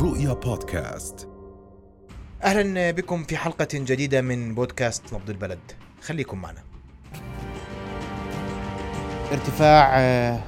[0.00, 1.28] رؤيا بودكاست.
[2.42, 5.58] أهلا بكم في حلقة جديدة من بودكاست نبض البلد.
[6.00, 6.62] خليكم معنا.
[9.32, 10.40] ارتفاع آه،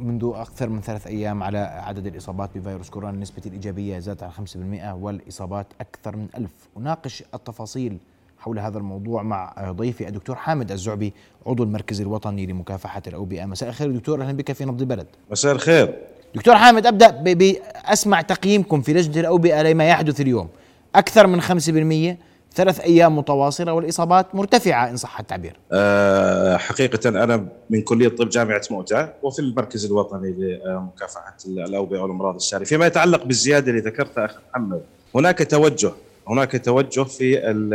[0.00, 4.94] منذ أكثر من ثلاث أيام على عدد الإصابات بفيروس كورونا نسبة الإيجابية زادت عن 5%
[4.94, 6.52] والإصابات أكثر من ألف.
[6.76, 7.98] أناقش التفاصيل
[8.38, 11.14] حول هذا الموضوع مع ضيفي الدكتور حامد الزعبي
[11.46, 13.44] عضو المركز الوطني لمكافحة الأوبئة.
[13.44, 15.06] مساء الخير دكتور أهلا بك في نبض البلد.
[15.30, 16.09] مساء الخير.
[16.34, 20.48] دكتور حامد أبدأ ب- بأسمع تقييمكم في لجنة الأوبئة لما يحدث اليوم.
[20.94, 22.16] أكثر من 5%
[22.54, 25.56] ثلاث أيام متواصلة والإصابات مرتفعة إن صح التعبير.
[25.72, 32.64] أه حقيقة أنا من كلية طب جامعة مؤتة وفي المركز الوطني لمكافحة الأوبئة والأمراض السارية
[32.64, 34.82] فيما يتعلق بالزيادة اللي ذكرتها أخي محمد
[35.14, 35.92] هناك توجه
[36.28, 37.74] هناك توجه في ال-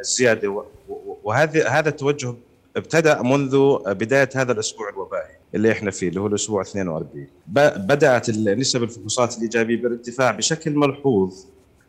[0.00, 2.34] الزيادة و- و- وهذا هذا التوجه
[2.76, 5.37] ابتدأ منذ بداية هذا الأسبوع الوبائي.
[5.54, 11.34] اللي إحنا فيه اللي هو الأسبوع 42 ب- بدأت نسب الفحوصات الإيجابية بالارتفاع بشكل ملحوظ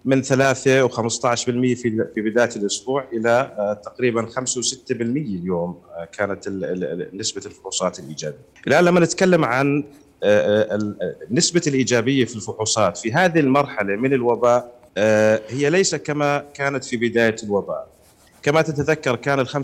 [0.05, 1.75] من 3 و15% في
[2.15, 6.47] في بداية الأسبوع إلى آه، تقريبا 5 و6% اليوم آه، كانت
[7.13, 8.37] نسبة الفحوصات الإيجابية.
[8.67, 9.83] الآن لما نتكلم عن
[10.23, 10.95] آه،
[11.31, 14.79] نسبه الإيجابية في الفحوصات في هذه المرحلة من الوباء
[15.49, 17.87] هي ليس كما كانت في بداية الوباء.
[18.43, 19.55] كما تتذكر كان ال 5%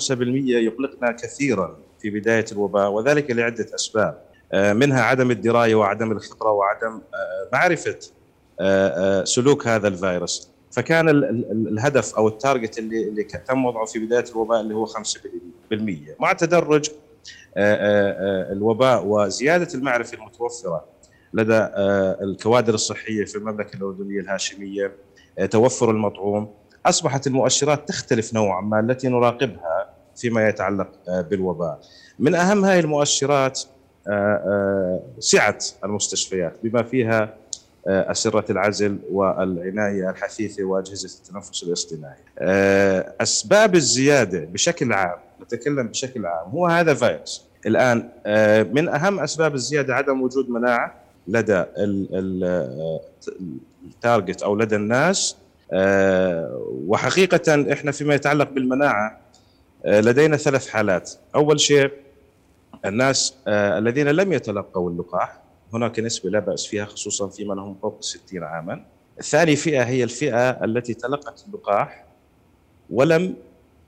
[0.47, 4.17] يقلقنا كثيرا في بداية الوباء وذلك لعدة أسباب.
[4.53, 7.99] آه، منها عدم الدراية وعدم الخبره وعدم آه، معرفة
[8.59, 10.49] آه، سلوك هذا الفيروس.
[10.71, 14.85] فكان ال- ال- الهدف أو التارجت اللي اللي تم وضعه في بداية الوباء اللي هو
[14.85, 16.89] 5% مع تدرج
[18.51, 20.85] الوباء وزيادة المعرفة المتوفرة
[21.33, 21.67] لدى
[22.23, 24.91] الكوادر الصحية في المملكة الأردنية الهاشمية
[25.51, 26.53] توفر المطعوم.
[26.85, 31.79] أصبحت المؤشرات تختلف نوعا ما التي نراقبها فيما يتعلق آه، بالوباء.
[32.19, 33.61] من أهم هذه المؤشرات
[34.07, 37.33] آه، آه، سعة المستشفيات بما فيها
[37.87, 42.17] أسرة العزل والعناية الحثيثة وأجهزة التنفس الاصطناعي.
[43.21, 47.45] أسباب الزيادة بشكل عام نتكلم بشكل عام هو هذا فيروس.
[47.65, 48.09] الآن
[48.73, 50.95] من أهم أسباب الزيادة عدم وجود مناعة
[51.27, 52.99] لدى ال- ال-
[53.85, 55.35] التارجت أو لدى الناس.
[56.87, 59.17] وحقيقة إحنا فيما يتعلق بالمناعة
[59.85, 61.11] لدينا ثلاث حالات.
[61.35, 61.91] أول شيء
[62.85, 65.41] الناس آه، الذين لم يتلقوا اللقاح
[65.73, 68.85] هناك نسبة لا بأس فيها خصوصا في من هم فوق 60 عاما.
[69.21, 72.05] ثاني فئة هي الفئة التي تلقت اللقاح
[72.89, 73.35] ولم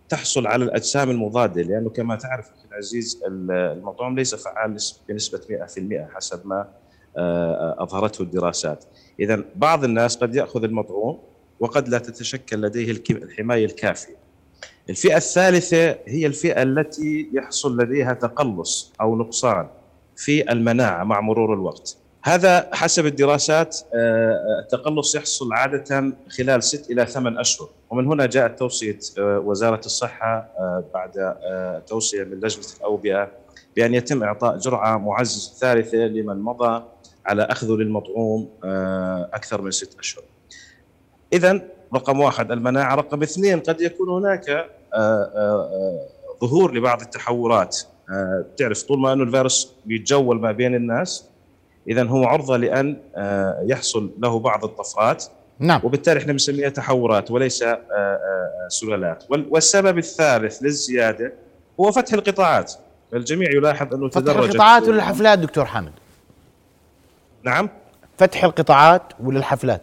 [0.10, 6.10] تحصل على الأجسام المضادة لأنه كما تعرف أخي العزيز المطعوم ليس فعال نس- بنسبة 100%
[6.16, 6.68] حسب ما
[7.18, 8.86] آه، أظهرته الدراسات.
[9.20, 11.20] إذا بعض الناس قد يأخذ المطعوم
[11.60, 14.16] وقد لا تتشكل لديه الحماية الكافية.
[14.90, 19.68] الفئة الثالثة هي الفئة التي يحصل لديها تقلص أو نقصان
[20.16, 21.98] في المناعة مع مرور الوقت.
[22.24, 27.70] هذا حسب الدراسات آه، التقلص يحصل عادة خلال ست إلى ثمان أشهر.
[27.90, 33.32] ومن هنا جاءت توصية آه، وزارة الصحة آه، بعد آه، توصية من لجنة الأوبئة
[33.76, 36.84] بأن يتم إعطاء جرعة معززة ثالثة لمن مضى
[37.26, 40.24] على أخذه للمطعوم آه، أكثر من ست أشهر.
[41.34, 41.62] إذا
[41.96, 42.96] رقم واحد المناعة.
[42.96, 46.08] رقم اثنين قد يكون هناك آه، آه، آه،
[46.42, 47.78] ظهور لبعض التحورات.
[48.58, 51.26] تعرف طول ما أنه الفيروس بيتجول ما بين الناس
[51.88, 52.98] اذا هو عرضة لأن
[53.64, 55.26] يحصل له بعض الطفرات.
[55.60, 55.82] نعم.
[55.84, 57.64] وبالتالي إحنا بنسميها تحورات وليس
[58.68, 59.24] سلالات.
[59.30, 61.34] وال- والسبب الثالث للزيادة
[61.80, 62.74] هو فتح القطاعات.
[63.14, 65.92] الجميع يلاحظ أنه فتح تدرجت القطاعات ولا الحفلات دكتور حامد.
[67.44, 67.70] نعم.
[68.18, 69.82] فتح القطاعات ولا الحفلات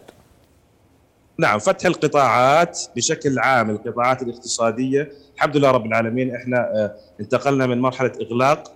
[1.37, 5.11] نعم فتح القطاعات بشكل عام القطاعات الاقتصادية.
[5.35, 8.71] الحمد لله رب العالمين إحنا آه، انتقلنا من مرحلة إغلاق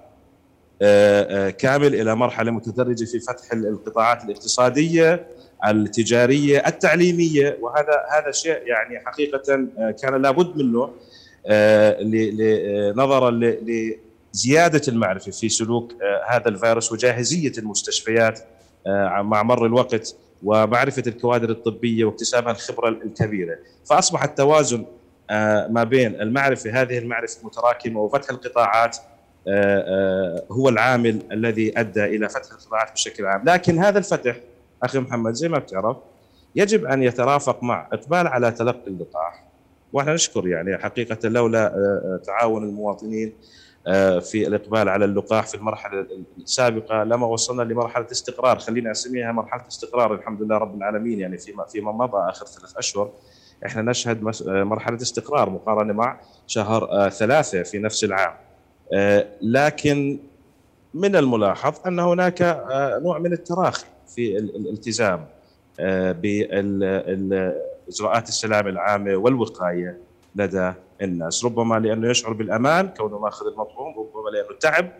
[0.81, 5.27] آه، آه، كامل إلى مرحلة متدرجة في فتح ال- القطاعات الاقتصادية
[5.67, 7.57] التجارية التعليمية.
[7.61, 9.67] وهذا هذا شيء يعني حقيقة
[10.01, 10.89] كان لابد منه
[12.95, 15.93] نظرا لزيادة المعرفة في سلوك
[16.29, 18.39] هذا الفيروس وجاهزية المستشفيات
[19.21, 20.15] مع مر الوقت.
[20.43, 23.57] ومعرفة الكوادر الطبية واكتسابها الخبرة الكبيرة.
[23.85, 24.85] فأصبح التوازن
[25.29, 28.97] آه، ما بين المعرفة هذه المعرفة المتراكمه وفتح القطاعات
[29.47, 34.35] آه، آه، هو العامل الذي أدى إلى فتح القطاعات بشكل عام، لكن هذا الفتح
[34.83, 35.97] أخي محمد زي ما بتعرف
[36.55, 39.43] يجب أن يترافق مع إقبال على تلقي اللقاح
[39.93, 43.33] وأحنا نشكر يعني حقيقة لولا تعاون المواطنين
[44.21, 46.07] في الإقبال على اللقاح في المرحلة
[46.37, 51.65] السابقة لما وصلنا لمرحلة استقرار خلينا أسميها مرحلة استقرار الحمد لله رب العالمين يعني فيما
[51.65, 53.11] فيما مضى آخر ثلاث أشهر
[53.65, 58.33] إحنا نشهد آه، مرحلة استقرار مقارنة مع شهر آه، ثلاثة في نفس العام.
[58.93, 60.19] آه، لكن
[60.93, 63.85] من الملاحظ أن هناك آه، نوع من التراخي
[64.15, 65.25] في ال- الالتزام
[66.99, 69.97] باجراءات السلامه العامة والوقاية.
[70.35, 71.45] لدى الناس.
[71.45, 74.91] ربما لأنه يشعر بالأمان كونه ماخذ المطعوم ربما لأنه تعب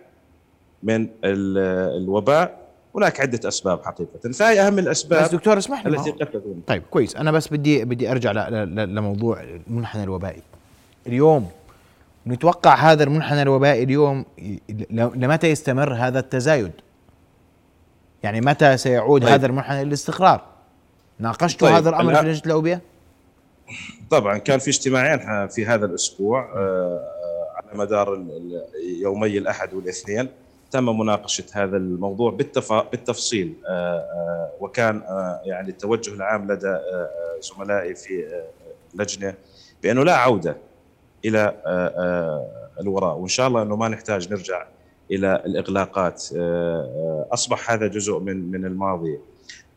[0.83, 2.69] من الوباء.
[2.95, 4.31] هناك عدة أسباب حقيقة.
[4.31, 6.61] فهي أهم الأسباب بس دكتور اسمح لي التي تكون.
[6.67, 7.15] طيب كويس.
[7.15, 10.41] أنا بس بدي بدي أرجع لموضوع المنحنى الوبائي.
[11.07, 11.49] اليوم
[12.27, 14.25] نتوقع هذا المنحنى الوبائي اليوم
[14.89, 16.71] لمتى يستمر هذا التزايد؟
[18.23, 19.31] يعني متى سيعود طيب.
[19.31, 20.41] هذا المنحنى للاستقرار؟
[21.19, 21.77] ناقشتوا طيب.
[21.77, 22.81] هذا الأمر في لجنة الأوبئة؟
[24.09, 27.07] طبعا كان في اجتماعين في هذا الأسبوع آه،
[27.55, 28.25] على مدار
[29.01, 30.27] يومي الأحد والاثنين
[30.71, 32.31] تم مناقشة هذا الموضوع
[32.91, 35.01] بالتفصيل آه، آه، وكان
[35.45, 36.77] يعني التوجه العام لدى
[37.41, 38.43] زملائي في
[38.93, 39.33] اللجنه
[39.83, 40.57] بأنه لا عودة
[41.25, 41.53] إلى
[42.79, 44.65] الوراء وإن شاء الله أنه ما نحتاج نرجع
[45.11, 46.23] إلى الإغلاقات
[47.31, 49.19] أصبح هذا جزء من من الماضي.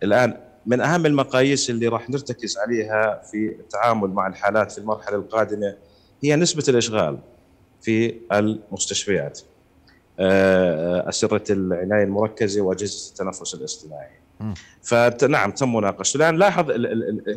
[0.03, 0.37] الآن
[0.67, 5.77] من أهم المقاييس اللي راح نرتكز عليها في التعامل مع الحالات في المرحلة القادمة
[6.25, 7.19] هي نسبة الإشغال
[7.81, 9.41] في المستشفيات
[10.19, 14.23] آه، أسرة العناية المركزة وأجهزة التنفس الاصطناعي.
[14.83, 16.71] فنعم تم مناقشته الآن لاحظ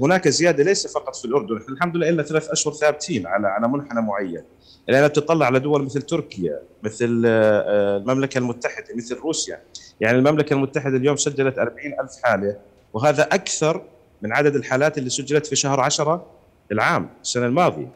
[0.02, 4.02] هناك زيادة ليس فقط في الأردن الحمد لله إلا ثلاث أشهر ثابتين على على منحنى
[4.02, 4.44] معين.
[4.90, 9.62] الآن بتطلع على دول مثل تركيا مثل آه، المملكة المتحدة مثل روسيا.
[10.02, 12.58] يعني المملكة المتحدة اليوم سجلت 40 ألف حالة
[12.96, 13.82] وهذا أكثر
[14.22, 16.26] من عدد الحالات اللي سجلت في شهر عشرة
[16.72, 17.88] العام السنة الماضية.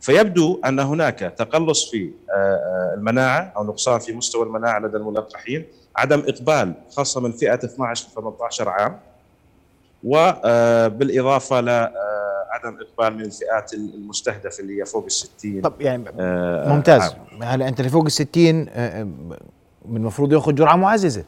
[0.00, 5.64] فيبدو أن هناك تقلص في آه، آه، المناعة أو نقصان في مستوى المناعة لدى الملقحين
[5.96, 8.98] عدم إقبال خاصة من فئة 12 ل 18 عام
[10.04, 17.14] وبالإضافة لعدم إقبال من الفئات المستهدفة اللي هي فوق ال 60 طب يعني آه، ممتاز.
[17.42, 18.54] هلا أنت اللي فوق ال 60
[19.84, 21.24] من المفروض ياخذ جرعة معززة؟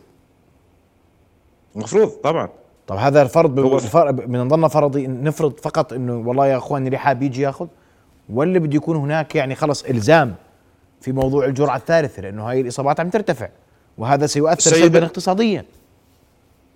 [1.77, 2.49] المفروض طبعا.
[2.87, 3.55] طب هذا الفرض
[4.21, 7.67] بنضلنا فرضي نفرض فقط إنه والله يا أخواني اللي حاب يجي ياخذ
[8.29, 10.35] ولا بده يكون هناك يعني خلص إلزام
[11.01, 13.49] في موضوع الجرعة الثالثة لأنه هاي الإصابات عم ترتفع
[13.99, 15.65] وهذا سيؤثر سلبا اقتصاديا.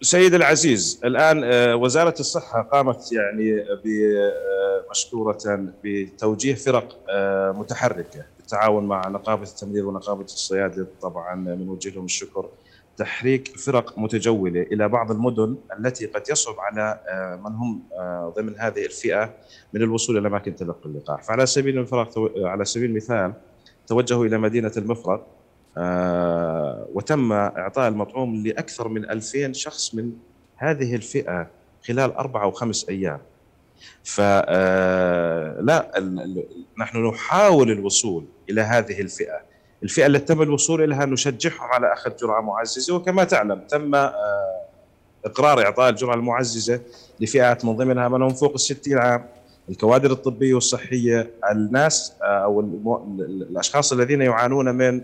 [0.02, 3.64] سيد العزيز الآن آه، وزارة الصحة قامت يعني
[4.90, 5.38] مشكوره
[5.84, 12.48] بتوجيه فرق آه، متحركة بالتعاون مع نقابة التمريض ونقابة الصيادلة طبعا بنوجه لهم الشكر.
[12.98, 18.54] تحريك فرق متجولة إلى بعض المدن التي قد يصعب على آه، من هم آه، ضمن
[18.58, 19.34] هذه الفئة
[19.72, 22.06] من الوصول إلى اماكن تلقي اللقاح، فعلى سبيل المثال
[22.36, 23.32] على سبيل المثال
[23.86, 25.26] توجهوا إلى مدينة المفرق
[25.76, 30.12] آه، وتم إعطاء المطعوم لأكثر من 2000 شخص من
[30.56, 31.50] هذه الفئة
[31.86, 33.20] خلال أربع أو خمس أيام.
[34.04, 35.92] فلا
[36.78, 39.47] نحن نحاول الوصول إلى هذه الفئة
[39.82, 44.12] الفئة التي تم الوصول إليها نشجعهم على أخذ جرعة معززة وكما تعلم تم آه،
[45.24, 46.80] إقرار إعطاء الجرعة المعززة
[47.20, 49.26] لفئات من ضمنها من هم فوق ال 60 عام
[49.68, 52.60] الكوادر الطبية والصحية الناس آه، أو
[53.20, 55.00] الأشخاص الذين يعانون من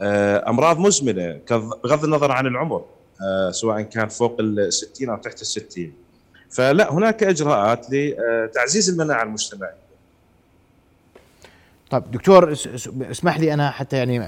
[0.00, 2.84] آه، أمراض مزمنة بغض النظر عن العمر
[3.50, 5.92] سواء كان فوق ال 60 أو تحت ال 60
[6.50, 9.83] فلا هناك إجراءات لتعزيز المناعة المجتمعية.
[11.90, 12.52] طيب دكتور
[13.10, 14.18] اسمح لي أنا حتى يعني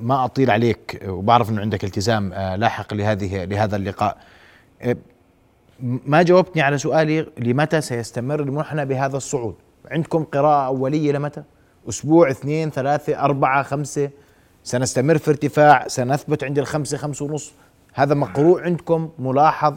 [0.00, 4.16] ما أطيل عليك وبعرف إنه عندك التزام آه، لاحق لهذه لهذا اللقاء.
[4.82, 4.96] آه،
[5.80, 9.54] ما جاوبتني على سؤالي لمتى سيستمر المنحنى بهذا الصعود؟
[9.90, 11.42] عندكم قراءة أولية لمتى؟
[11.88, 14.10] أسبوع اثنين ثلاثة أربعة خمسة؟
[14.64, 17.52] سنستمر في ارتفاع سنثبت عند الخمسة خمسة ونص؟
[17.94, 19.74] هذا مقروء عندكم؟ ملاحظ؟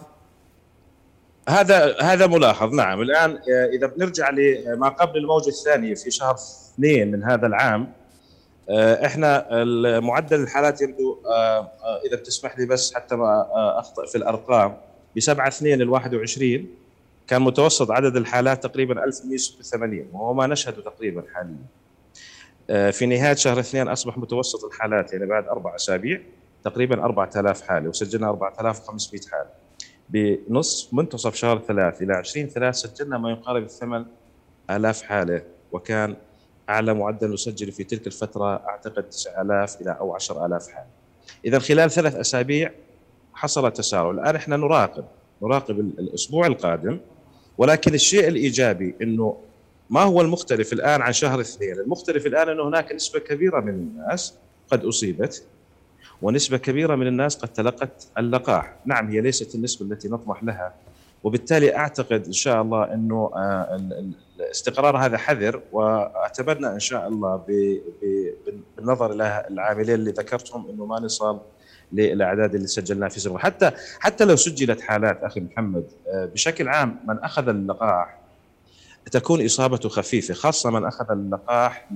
[1.50, 3.02] هذا هذا ملاحظ نعم.
[3.02, 6.36] الآن آه، إذا بنرجع لما قبل الموجة الثانية في شهر
[6.74, 7.92] اثنين من هذا العام.
[8.70, 9.48] آه، إحنا
[10.00, 11.72] معدل الحالات يبدو آه،
[12.08, 13.48] إذا بتسمح لي بس حتى ما
[13.80, 14.78] أخطأ في الأرقام
[15.16, 16.68] ب 7 2 ال 21
[17.28, 22.92] كان متوسط عدد الحالات تقريبا 1186 وهو ما نشهده تقريبا حاليا.
[22.92, 26.22] في نهاية شهر اثنين أصبح متوسط الحالات يعني بعد أربع أسابيع
[26.64, 29.50] تقريبا 4000 حالة وسجلنا 4500 حالة.
[30.10, 34.06] بنصف منتصف شهر ثلاث إلى 20 ثلاث سجلنا ما يقارب الثمان
[34.70, 36.16] آلاف حالة وكان
[36.70, 40.88] أعلى معدل نسجل في تلك الفترة أعتقد 9000 إلى أو 10000 حالة.
[41.46, 42.72] إذا خلال ثلاث أسابيع
[43.34, 45.06] حصل تسارع الآن إحنا نراقب
[45.42, 47.00] نراقب الأسبوع القادم
[47.58, 49.38] ولكن الشيء الإيجابي أنه
[49.90, 54.34] ما هو المختلف الآن عن شهر اثنين؟ المختلف الآن أنه هناك نسبة كبيرة من الناس
[54.72, 55.44] قد أصيبت
[56.22, 58.76] ونسبة كبيرة من الناس قد تلقت اللقاح.
[58.86, 60.74] نعم هي ليست النسبة التي نطمح لها.
[61.24, 63.82] وبالتالي أعتقد إن شاء الله أنه آه،
[64.40, 67.42] الاستقرار هذا حذر وأتمنى إن شاء الله
[68.78, 71.40] بالنظر إلى العاملين اللي ذكرتهم أنه ما نصل
[71.94, 77.00] للأعداد اللي سجلناها في سنة حتى حتى لو سجلت حالات أخي محمد آه، بشكل عام
[77.08, 78.18] من أخذ اللقاح
[79.12, 81.90] تكون إصابته خفيفة خاصة من أخذ اللقاح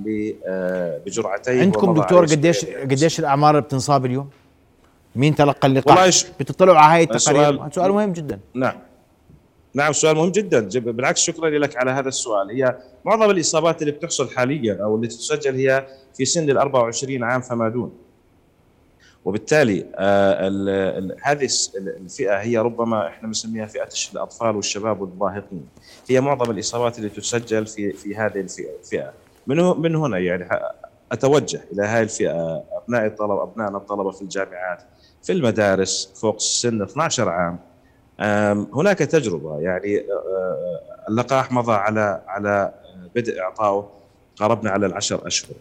[0.47, 4.29] آه، بجرعتين عندكم دكتور قديش قديش الأعمار اللي بتنصاب اليوم؟
[5.15, 8.39] مين تلقى اللقاح؟ والله بتطلعوا على هاي التقارير؟ سؤال مهم جدا.
[8.53, 8.86] نعم.
[9.77, 10.79] نعم سؤال مهم جدا.
[10.79, 12.51] بالعكس شكرا لك على هذا السؤال.
[12.51, 17.41] هي معظم الإصابات اللي بتحصل حاليا أو اللي تسجل هي في سن ال 24 عام
[17.41, 17.91] فما دون.
[19.25, 25.67] وبالتالي آه هذه الفئة هي ربما إحنا بنسميها فئة الأطفال والشباب والمراهقين
[26.09, 29.13] هي معظم الإصابات اللي تسجل في في هذه الفئة
[29.47, 30.49] من من هنا يعني؟
[31.11, 34.83] أتوجه إلى هذه الفئة أبناء الطلبة ابنائنا الطلبة في الجامعات
[35.23, 37.59] في المدارس فوق سن 12 عام.
[38.73, 40.03] هناك تجربة يعني
[41.09, 42.73] اللقاح مضى على على
[43.15, 43.89] بدء إعطائه
[44.35, 45.55] قربنا على العشر أشهر.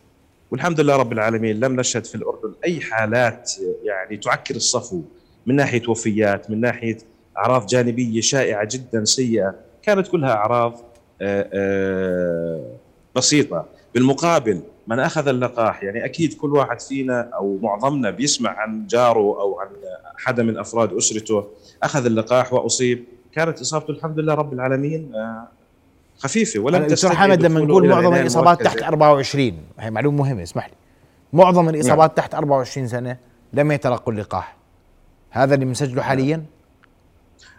[0.51, 3.53] والحمد لله رب العالمين لم نشهد في الأردن أي حالات
[3.85, 5.03] يعني تعكر الصفو
[5.47, 6.99] من ناحية وفيات من ناحية
[7.39, 10.81] أعراض جانبية شائعة جدا سيئة كانت كلها أعراض
[13.17, 13.67] بسيطة.
[13.95, 19.61] بالمقابل من أخذ اللقاح يعني أكيد كل واحد فينا أو معظمنا بيسمع عن جاره أو
[19.61, 19.69] عن
[20.17, 21.45] حدا من أفراد أسرته
[21.83, 23.05] أخذ اللقاح وأصيب.
[23.33, 25.49] كانت إصابته الحمد لله رب العالمين آه،
[26.19, 30.75] خفيفة ولم دكتور حمد لما نقول معظم الإصابات تحت 24 هي معلومة مهمة اسمح لي.
[31.33, 32.17] معظم الإصابات نعم.
[32.17, 33.17] تحت 24 سنة
[33.53, 34.57] لم يتلقوا اللقاح.
[35.31, 36.45] هذا اللي مسجله حاليا؟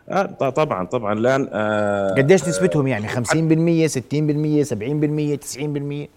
[0.10, 5.38] آه طبعا طبعا الآن آه قديش نسبتهم يعني؟ 50% 60% 70%
[6.06, 6.08] 90%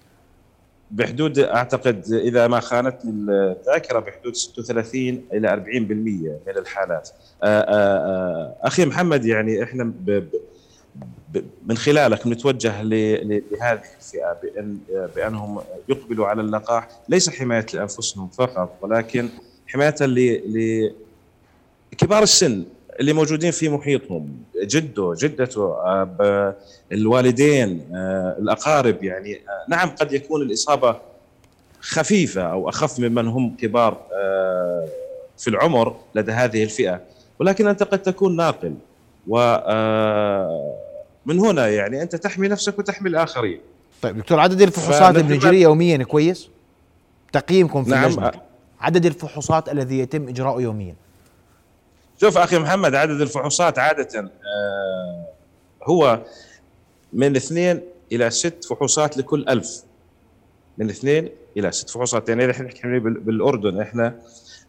[0.91, 5.59] بحدود أعتقد إذا ما خانتني الذاكره بحدود 36 إلى 40%
[6.47, 7.09] من الحالات.
[7.43, 10.25] آه، آه، آه، أخي محمد يعني إحنا ب
[11.67, 14.79] من خلالك نتوجه لهذه الفئة بأن
[15.17, 16.89] بأنهم يقبلوا على اللقاح.
[17.09, 19.29] ليس حماية لأنفسهم فقط ولكن
[19.67, 19.95] حماية
[21.93, 22.65] لكبار السن.
[23.01, 25.77] اللي موجودين في محيطهم جده جدته
[26.93, 27.87] الوالدين
[28.39, 30.97] الأقارب يعني نعم قد يكون الإصابة
[31.81, 34.01] خفيفة أو أخف ممن هم كبار
[35.39, 37.01] في العمر لدى هذه الفئة
[37.39, 38.75] ولكن أنت قد تكون ناقل
[39.29, 39.37] و
[41.27, 43.61] من هنا يعني أنت تحمي نفسك وتحمي الآخرين.
[44.03, 46.49] طيب دكتور عدد الفحوصات اللي بنجري يوميا كويس؟
[47.33, 48.31] تقييمكم في نعم.
[48.81, 50.95] عدد الفحوصات الذي يتم إجراؤه يوميا؟
[52.21, 55.27] شوف أخي محمد عدد الفحوصات عادة آه
[55.83, 56.21] هو
[57.13, 57.81] من اثنين
[58.13, 59.83] إلى ست فحوصات لكل ألف.
[60.79, 62.29] من اثنين إلى ست فحوصات.
[62.29, 64.19] يعني إحنا نحكي بالأردن إحنا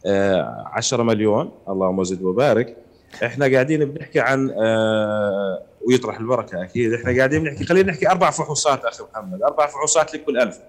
[0.05, 1.51] آه 10 مليون.
[1.70, 2.77] اللهم زد وبارك.
[3.24, 6.93] إحنا قاعدين بنحكي عن آه ويطرح البركة أكيد.
[6.93, 9.41] إحنا قاعدين بنحكي خلينا نحكي أربع فحوصات أخي محمد.
[9.43, 10.60] أربع فحوصات لكل ألف.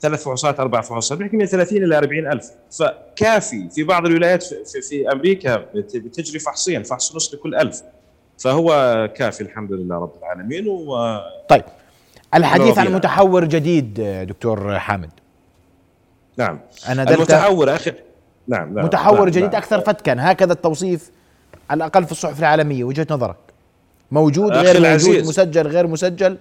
[0.00, 2.50] ثلاث فحوصات أربع فحوصات بنحكي من 30 إلى 40 ألف.
[2.70, 7.82] فكافي في بعض الولايات في, في أمريكا بتجري فحصين فحص نص لكل ألف.
[8.38, 8.68] فهو
[9.16, 11.64] كافي الحمد لله رب العالمين و طيب.
[12.34, 15.10] الحديث عن متحور جديد دكتور حامد.
[16.36, 16.60] نعم.
[16.88, 17.92] أنا المتحور أخي
[18.48, 18.84] نعم, نعم.
[18.84, 19.54] متحور نعم جديد نعم.
[19.54, 20.16] أكثر فتكا.
[20.18, 21.10] هكذا التوصيف
[21.70, 22.84] على الأقل في الصحف العالمية.
[22.84, 23.36] وجهة نظرك.
[24.10, 25.28] موجود غير موجود العزيز.
[25.28, 26.38] مسجل غير مسجل؟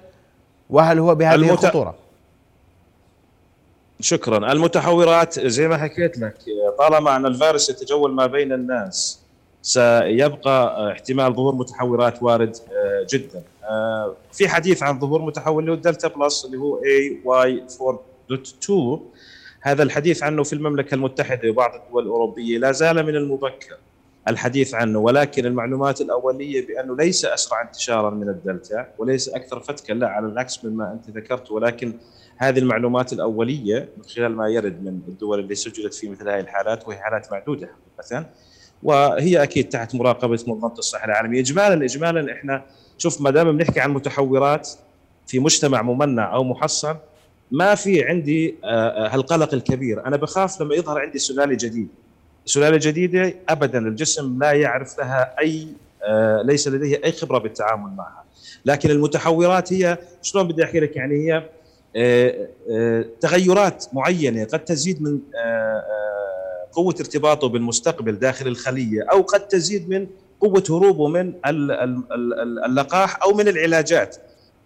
[0.70, 1.52] وهل هو بهذه المت...
[1.52, 1.96] الخطورة؟
[4.00, 4.52] شكرا.
[4.52, 6.36] المتحورات زي ما حكيت لك
[6.80, 9.20] طالما أن الفيروس يتجول ما بين الناس
[9.62, 13.44] سيبقى احتمال ظهور متحورات وارد آه، جدا.
[13.64, 17.64] آه، في حديث عن ظهور متحور اللي هو الدلتا plus اللي هو AY
[18.32, 19.00] 4.2
[19.62, 23.78] هذا الحديث عنه في المملكة المتحدة وبعض الدول الأوروبية لا زال من المبكر
[24.28, 25.00] الحديث عنه.
[25.00, 30.66] ولكن المعلومات الأولية بأنه ليس أسرع انتشارا من الدلتا وليس أكثر فتكا لا على العكس
[30.66, 31.52] مما أنت ذكرت.
[31.52, 31.94] ولكن
[32.48, 36.88] هذه المعلومات الأولية من خلال ما يرد من الدول اللي سجلت في مثل هذه الحالات
[36.88, 38.26] وهي حالات معدودة حقيقة.
[38.84, 41.40] وهي أكيد تحت مراقبة منظمة الصحة العالمية.
[41.40, 42.66] اجمالا اجمالا إحنا
[42.98, 44.70] شوف ما دام بنحكي عن متحورات
[45.28, 46.96] في مجتمع ممنع أو محصن
[47.52, 50.06] ما في عندي آه، آه، هالقلق الكبير.
[50.06, 51.88] أنا بخاف لما يظهر عندي سلاله جديد.
[52.46, 55.68] سلاله جديدة ابدا الجسم لا يعرف لها أي
[56.04, 58.24] آه، ليس لديه أي خبرة بالتعامل معها.
[58.66, 61.50] لكن المتحورات هي شلون بدي أحكي لك يعني هي
[63.22, 65.84] تغيرات معينة قد تزيد من آه،
[66.72, 70.08] قوة ارتباطه بالمستقبل داخل الخلية أو قد تزيد من
[70.42, 71.34] قوة هروبه من
[72.66, 74.16] اللقاح أو من العلاجات.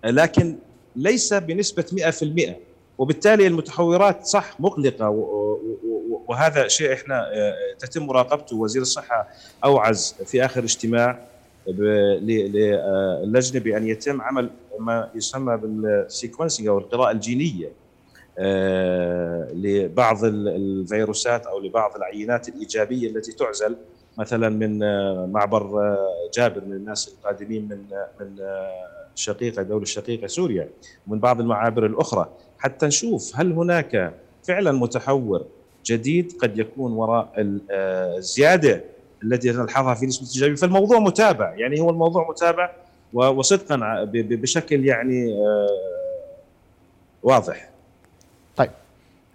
[0.05, 0.55] لكن
[0.95, 2.55] ليس بنسبة 100%
[2.97, 5.09] وبالتالي المتحورات صح مقلقة
[6.27, 7.25] وهذا شيء إحنا
[7.79, 9.27] تتم مراقبته وزير الصحة
[9.63, 11.19] أوعز في آخر اجتماع
[11.67, 17.71] للجنه بأن يتم عمل ما يسمى بالسيكونسنج أو القراءة الجينية
[18.39, 23.75] آه، لبعض الفيروسات أو لبعض العينات الإيجابية التي تعزل
[24.17, 27.83] مثلا من آه، معبر آه، جابر من الناس القادمين من
[28.19, 28.35] من
[29.15, 30.69] الشقيقه الدولة الشقيقه سوريا
[31.07, 32.29] ومن بعض المعابر الأخرى.
[32.57, 35.45] حتى نشوف هل هناك فعلا متحور
[35.85, 38.83] جديد قد يكون وراء الزيادة
[39.23, 40.55] التي نلحظها في نسبة الإيجابية.
[40.55, 42.71] فالموضوع متابع يعني هو الموضوع متابع
[43.13, 45.33] وصدقا بشكل يعني
[47.23, 47.69] واضح.
[48.55, 48.71] طيب.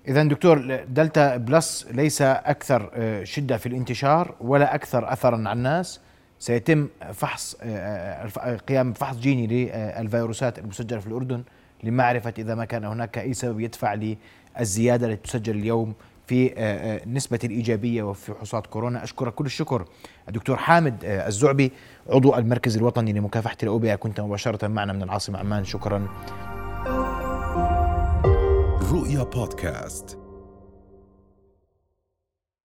[0.08, 6.00] اذا دكتور دلتا plus ليس أكثر آه، شدة في الانتشار ولا أكثر اثرا على الناس.
[6.38, 11.42] سيتم فحص آه، آه، قيام فحص جيني للفيروسات المسجلة في الأردن
[11.82, 13.94] لمعرفة إذا ما كان هناك أي سبب يدفع
[14.58, 15.94] للزيادة التي تسجل اليوم
[16.32, 18.32] في نسبة الإيجابية وفي
[18.66, 19.04] كورونا.
[19.04, 19.84] أشكرك كل الشكر
[20.28, 21.72] الدكتور حامد الزعبي
[22.08, 23.94] عضو المركز الوطني لمكافحة الأوبئة.
[23.94, 25.64] كنت مباشرة معنا من العاصمة عمان.
[25.64, 26.08] شكرا.
[28.92, 30.21] رؤيا بودكاست.